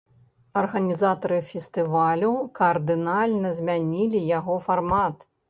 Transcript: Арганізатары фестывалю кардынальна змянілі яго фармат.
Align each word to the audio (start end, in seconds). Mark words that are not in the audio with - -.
Арганізатары 0.61 1.37
фестывалю 1.49 2.31
кардынальна 2.61 3.53
змянілі 3.59 4.25
яго 4.39 4.59
фармат. 4.67 5.15